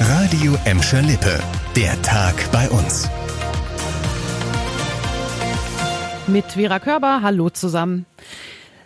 Radio 0.00 0.58
Emscher 0.66 1.00
Lippe. 1.00 1.38
Der 1.74 2.00
Tag 2.02 2.34
bei 2.52 2.68
uns. 2.68 3.08
Mit 6.26 6.44
Vera 6.52 6.78
Körber, 6.78 7.20
hallo 7.22 7.48
zusammen. 7.48 8.04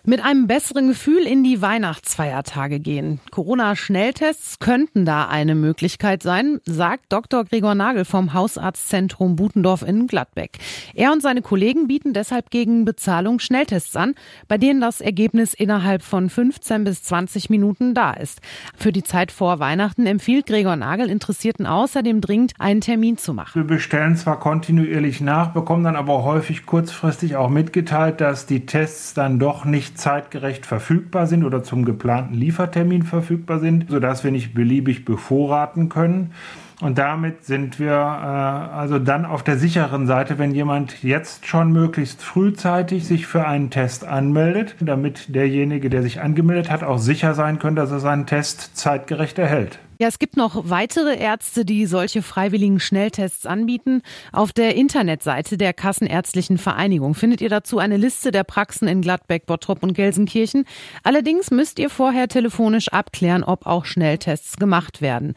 Mit 0.07 0.25
einem 0.25 0.47
besseren 0.47 0.89
Gefühl 0.89 1.27
in 1.27 1.45
die 1.45 1.61
Weihnachtsfeiertage 1.61 2.81
gehen. 2.81 3.21
Corona-Schnelltests 3.31 4.59
könnten 4.59 5.05
da 5.05 5.29
eine 5.29 5.55
Möglichkeit 5.55 6.23
sein, 6.23 6.59
sagt 6.65 7.13
Dr. 7.13 7.45
Gregor 7.45 7.75
Nagel 7.75 8.07
vom 8.07 8.33
Hausarztzentrum 8.33 9.37
Butendorf 9.37 9.83
in 9.83 10.07
Gladbeck. 10.07 10.57
Er 10.95 11.13
und 11.13 11.21
seine 11.21 11.43
Kollegen 11.43 11.87
bieten 11.87 12.15
deshalb 12.15 12.51
gegen 12.51 12.87
Bezahlung 12.87 13.41
Schnelltests 13.41 13.95
an, 13.95 14.15
bei 14.49 14.57
denen 14.57 14.81
das 14.81 15.03
Ergebnis 15.03 15.53
innerhalb 15.53 16.03
von 16.03 16.31
15 16.31 16.85
bis 16.85 17.03
20 17.03 17.51
Minuten 17.51 17.93
da 17.93 18.15
ist. 18.15 18.41
Für 18.79 18.93
die 18.93 19.03
Zeit 19.03 19.31
vor 19.31 19.59
Weihnachten 19.59 20.07
empfiehlt 20.07 20.47
Gregor 20.47 20.77
Nagel 20.77 21.11
Interessierten 21.11 21.67
außerdem 21.67 22.23
dringend, 22.23 22.53
einen 22.59 22.81
Termin 22.81 23.19
zu 23.19 23.35
machen. 23.35 23.53
Wir 23.55 23.67
bestellen 23.67 24.17
zwar 24.17 24.41
kontinuierlich 24.41 25.21
nach, 25.21 25.49
bekommen 25.53 25.85
dann 25.85 25.97
aber 25.97 26.25
häufig 26.25 26.65
kurzfristig 26.65 27.37
auch 27.37 27.51
mitgeteilt, 27.51 28.23
dass 28.23 28.47
die 28.47 28.65
Tests 28.65 29.13
dann 29.13 29.39
doch 29.39 29.67
nicht 29.67 29.90
nicht 29.91 29.99
zeitgerecht 29.99 30.67
verfügbar 30.67 31.27
sind 31.27 31.45
oder 31.45 31.63
zum 31.63 31.85
geplanten 31.85 32.35
Liefertermin 32.35 33.03
verfügbar 33.03 33.59
sind, 33.59 33.91
sodass 33.91 34.23
wir 34.23 34.31
nicht 34.31 34.55
beliebig 34.55 35.05
bevorraten 35.05 35.89
können. 35.89 36.33
Und 36.81 36.97
damit 36.97 37.45
sind 37.45 37.79
wir 37.79 37.91
äh, 37.91 37.93
also 37.93 38.99
dann 38.99 39.27
auf 39.27 39.43
der 39.43 39.59
sicheren 39.59 40.07
Seite, 40.07 40.39
wenn 40.39 40.55
jemand 40.55 41.03
jetzt 41.03 41.47
schon 41.47 41.73
möglichst 41.73 42.23
frühzeitig 42.23 43.05
sich 43.07 43.27
für 43.27 43.47
einen 43.47 43.71
Test 43.71 44.07
anmeldet, 44.07 44.77
damit 44.81 45.35
derjenige, 45.35 45.91
der 45.91 46.03
sich 46.03 46.21
angemeldet 46.21 46.71
hat, 46.71 46.83
auch 46.83 46.99
sicher 46.99 47.35
sein 47.35 47.59
kann, 47.59 47.77
dass 47.77 47.91
er 47.91 48.01
seinen 48.01 48.27
Test 48.27 48.77
zeitgerecht 48.77 49.39
erhält. 49.39 49.79
Ja, 50.01 50.09
es 50.09 50.19
gibt 50.19 50.39
noch 50.39 50.71
weitere 50.71 51.15
Ärzte, 51.15 51.67
die 51.67 51.85
solche 51.85 52.23
freiwilligen 52.23 52.81
Schnelltests 52.81 53.45
anbieten. 53.45 54.01
Auf 54.33 54.55
der 54.55 54.75
Internetseite 54.75 55.59
der 55.59 55.75
Kassenärztlichen 55.75 56.57
Vereinigung 56.57 57.13
findet 57.13 57.43
ihr 57.43 57.51
dazu 57.51 57.79
eine 57.79 57.99
Liste 57.99 58.31
der 58.31 58.45
Praxen 58.45 58.89
in 58.89 59.03
Gladbeck, 59.03 59.45
Bottrop 59.45 59.83
und 59.83 59.93
Gelsenkirchen. 59.93 60.65
Allerdings 61.03 61.51
müsst 61.51 61.79
ihr 61.79 61.91
vorher 61.91 62.29
telefonisch 62.29 62.89
abklären, 62.89 63.45
ob 63.45 63.67
auch 63.67 63.85
Schnelltests 63.85 64.57
gemacht 64.57 65.03
werden. 65.03 65.35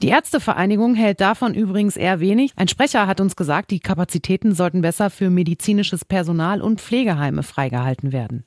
Die 0.00 0.08
Ärztevereinigung 0.08 0.94
hält 0.94 1.20
davon 1.20 1.52
übrigens 1.52 1.98
eher 1.98 2.18
wenig. 2.18 2.52
Ein 2.56 2.68
Sprecher 2.68 3.06
hat 3.06 3.20
uns 3.20 3.36
gesagt, 3.36 3.70
die 3.70 3.80
Kapazitäten 3.80 4.54
sollten 4.54 4.80
besser 4.80 5.10
für 5.10 5.28
medizinisches 5.28 6.06
Personal 6.06 6.62
und 6.62 6.80
Pflegeheime 6.80 7.42
freigehalten 7.42 8.10
werden. 8.12 8.44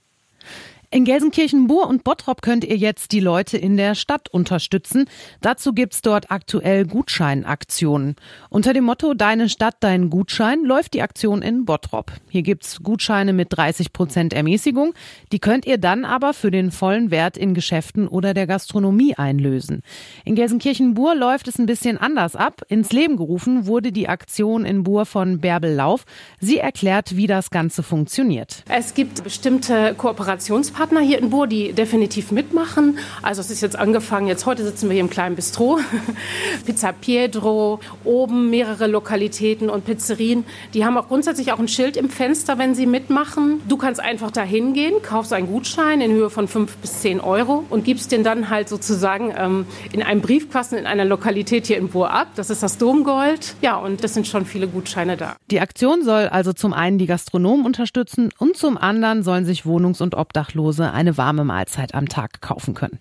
In 0.93 1.05
Gelsenkirchen, 1.05 1.67
Bur 1.67 1.87
und 1.87 2.03
Bottrop 2.03 2.41
könnt 2.41 2.65
ihr 2.65 2.75
jetzt 2.75 3.13
die 3.13 3.21
Leute 3.21 3.57
in 3.57 3.77
der 3.77 3.95
Stadt 3.95 4.27
unterstützen. 4.27 5.05
Dazu 5.39 5.71
gibt's 5.71 6.01
dort 6.01 6.31
aktuell 6.31 6.85
Gutscheinaktionen. 6.85 8.17
Unter 8.49 8.73
dem 8.73 8.83
Motto 8.83 9.13
Deine 9.13 9.47
Stadt, 9.47 9.77
dein 9.79 10.09
Gutschein 10.09 10.65
läuft 10.65 10.93
die 10.93 11.01
Aktion 11.01 11.41
in 11.41 11.63
Bottrop. 11.63 12.11
Hier 12.27 12.41
gibt's 12.41 12.83
Gutscheine 12.83 13.31
mit 13.31 13.47
30 13.51 13.93
Prozent 13.93 14.33
Ermäßigung. 14.33 14.93
Die 15.31 15.39
könnt 15.39 15.65
ihr 15.65 15.77
dann 15.77 16.03
aber 16.03 16.33
für 16.33 16.51
den 16.51 16.71
vollen 16.71 17.09
Wert 17.09 17.37
in 17.37 17.53
Geschäften 17.53 18.09
oder 18.09 18.33
der 18.33 18.45
Gastronomie 18.45 19.15
einlösen. 19.15 19.83
In 20.25 20.35
Gelsenkirchen, 20.35 20.93
Bur 20.93 21.15
läuft 21.15 21.47
es 21.47 21.57
ein 21.57 21.67
bisschen 21.67 21.99
anders 21.99 22.35
ab. 22.35 22.63
Ins 22.67 22.91
Leben 22.91 23.15
gerufen 23.15 23.65
wurde 23.65 23.93
die 23.93 24.09
Aktion 24.09 24.65
in 24.65 24.83
Bur 24.83 25.05
von 25.05 25.39
Bärbel 25.39 25.73
Lauf. 25.73 26.03
Sie 26.41 26.57
erklärt, 26.57 27.15
wie 27.15 27.27
das 27.27 27.49
Ganze 27.49 27.81
funktioniert. 27.81 28.65
Es 28.67 28.93
gibt 28.93 29.23
bestimmte 29.23 29.95
Kooperationspartner 29.95 30.80
Partner 30.81 31.01
hier 31.01 31.19
in 31.19 31.29
Bur, 31.29 31.45
die 31.45 31.73
definitiv 31.73 32.31
mitmachen. 32.31 32.97
Also 33.21 33.39
es 33.39 33.51
ist 33.51 33.61
jetzt 33.61 33.77
angefangen, 33.77 34.25
jetzt 34.25 34.47
heute 34.47 34.63
sitzen 34.63 34.89
wir 34.89 34.93
hier 34.93 35.03
im 35.03 35.11
kleinen 35.11 35.35
Bistro. 35.35 35.79
Pizza 36.65 36.91
Pietro, 36.91 37.79
oben 38.03 38.49
mehrere 38.49 38.87
Lokalitäten 38.87 39.69
und 39.69 39.85
Pizzerien. 39.85 40.43
Die 40.73 40.83
haben 40.83 40.97
auch 40.97 41.07
grundsätzlich 41.07 41.51
auch 41.51 41.59
ein 41.59 41.67
Schild 41.67 41.97
im 41.97 42.09
Fenster, 42.09 42.57
wenn 42.57 42.73
sie 42.73 42.87
mitmachen. 42.87 43.61
Du 43.67 43.77
kannst 43.77 43.99
einfach 43.99 44.31
da 44.31 44.41
hingehen, 44.41 44.95
kaufst 45.03 45.33
einen 45.33 45.45
Gutschein 45.45 46.01
in 46.01 46.13
Höhe 46.13 46.31
von 46.31 46.47
fünf 46.47 46.75
bis 46.77 47.01
zehn 47.01 47.19
Euro 47.19 47.63
und 47.69 47.85
gibst 47.85 48.11
den 48.11 48.23
dann 48.23 48.49
halt 48.49 48.67
sozusagen 48.67 49.31
ähm, 49.37 49.67
in 49.91 50.01
einem 50.01 50.21
Briefkasten 50.21 50.77
in 50.77 50.87
einer 50.87 51.05
Lokalität 51.05 51.67
hier 51.67 51.77
in 51.77 51.89
Bur 51.89 52.09
ab. 52.09 52.29
Das 52.37 52.49
ist 52.49 52.63
das 52.63 52.79
Domgold. 52.79 53.53
Ja, 53.61 53.75
und 53.77 54.03
das 54.03 54.15
sind 54.15 54.25
schon 54.25 54.47
viele 54.47 54.67
Gutscheine 54.67 55.15
da. 55.15 55.35
Die 55.51 55.59
Aktion 55.59 56.03
soll 56.03 56.27
also 56.27 56.53
zum 56.53 56.73
einen 56.73 56.97
die 56.97 57.05
Gastronomen 57.05 57.67
unterstützen 57.67 58.31
und 58.39 58.57
zum 58.57 58.79
anderen 58.79 59.21
sollen 59.21 59.45
sich 59.45 59.63
Wohnungs- 59.63 60.01
und 60.01 60.15
Obdachlose 60.15 60.70
Obdachlose 60.71 60.91
eine 60.93 61.17
warme 61.17 61.43
Mahlzeit 61.43 61.93
am 61.93 62.07
Tag 62.07 62.41
kaufen 62.41 62.73
können. 62.73 62.99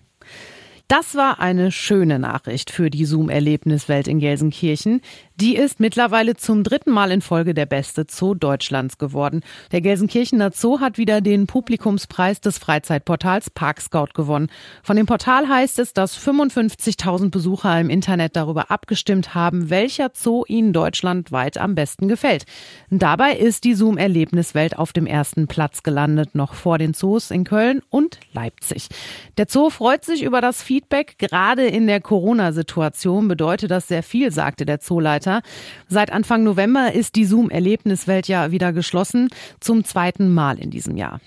Das 0.91 1.15
war 1.15 1.39
eine 1.39 1.71
schöne 1.71 2.19
Nachricht 2.19 2.69
für 2.69 2.89
die 2.89 3.05
Zoom-Erlebniswelt 3.05 4.09
in 4.09 4.19
Gelsenkirchen. 4.19 4.99
Die 5.37 5.55
ist 5.55 5.79
mittlerweile 5.79 6.35
zum 6.35 6.65
dritten 6.65 6.91
Mal 6.91 7.11
in 7.11 7.21
Folge 7.21 7.53
der 7.53 7.65
beste 7.65 8.05
Zoo 8.09 8.35
Deutschlands 8.35 8.97
geworden. 8.97 9.39
Der 9.71 9.79
Gelsenkirchener 9.79 10.51
Zoo 10.51 10.81
hat 10.81 10.97
wieder 10.97 11.21
den 11.21 11.47
Publikumspreis 11.47 12.41
des 12.41 12.57
Freizeitportals 12.57 13.51
Parkscout 13.51 14.09
gewonnen. 14.13 14.49
Von 14.83 14.97
dem 14.97 15.05
Portal 15.05 15.47
heißt 15.47 15.79
es, 15.79 15.93
dass 15.93 16.19
55.000 16.19 17.31
Besucher 17.31 17.79
im 17.79 17.89
Internet 17.89 18.35
darüber 18.35 18.69
abgestimmt 18.69 19.33
haben, 19.33 19.69
welcher 19.69 20.11
Zoo 20.13 20.43
ihnen 20.45 20.73
deutschlandweit 20.73 21.57
am 21.57 21.73
besten 21.73 22.09
gefällt. 22.09 22.43
Dabei 22.89 23.37
ist 23.37 23.63
die 23.63 23.75
Zoom-Erlebniswelt 23.75 24.77
auf 24.77 24.91
dem 24.91 25.07
ersten 25.07 25.47
Platz 25.47 25.83
gelandet, 25.83 26.35
noch 26.35 26.53
vor 26.53 26.77
den 26.77 26.93
Zoos 26.93 27.31
in 27.31 27.45
Köln 27.45 27.81
und 27.89 28.19
Leipzig. 28.33 28.89
Der 29.37 29.45
Zoo 29.47 29.69
freut 29.69 30.03
sich 30.03 30.23
über 30.23 30.41
das 30.41 30.61
Feedback. 30.61 30.80
Gerade 31.17 31.65
in 31.65 31.87
der 31.87 32.01
Corona-Situation 32.01 33.27
bedeutet 33.27 33.71
das 33.71 33.87
sehr 33.87 34.03
viel, 34.03 34.31
sagte 34.31 34.65
der 34.65 34.79
Zooleiter. 34.79 35.41
Seit 35.87 36.11
Anfang 36.11 36.43
November 36.43 36.93
ist 36.93 37.15
die 37.15 37.25
Zoom-Erlebniswelt 37.25 38.27
ja 38.27 38.51
wieder 38.51 38.73
geschlossen, 38.73 39.29
zum 39.59 39.83
zweiten 39.83 40.33
Mal 40.33 40.59
in 40.59 40.71
diesem 40.71 40.97
Jahr. 40.97 41.19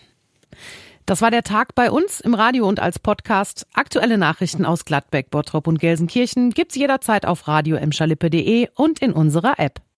Das 1.06 1.20
war 1.20 1.30
der 1.30 1.42
Tag 1.42 1.74
bei 1.74 1.90
uns 1.90 2.20
im 2.20 2.32
Radio 2.32 2.66
und 2.66 2.80
als 2.80 2.98
Podcast. 2.98 3.66
Aktuelle 3.74 4.16
Nachrichten 4.16 4.64
aus 4.64 4.86
Gladbeck, 4.86 5.30
Bottrop 5.30 5.66
und 5.66 5.78
Gelsenkirchen 5.78 6.50
gibt's 6.50 6.76
jederzeit 6.76 7.26
auf 7.26 7.46
radio 7.46 7.76
und 7.76 8.98
in 9.00 9.12
unserer 9.12 9.58
App. 9.58 9.84